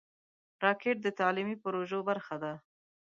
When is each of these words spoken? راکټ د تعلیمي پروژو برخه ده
راکټ 0.63 0.97
د 1.03 1.07
تعلیمي 1.19 1.55
پروژو 1.63 1.99
برخه 2.09 2.35
ده 2.43 2.53